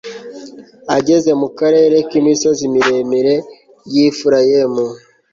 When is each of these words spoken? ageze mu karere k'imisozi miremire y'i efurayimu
ageze 0.97 1.31
mu 1.41 1.49
karere 1.59 1.97
k'imisozi 2.09 2.63
miremire 2.73 3.35
y'i 3.91 4.01
efurayimu 4.09 4.85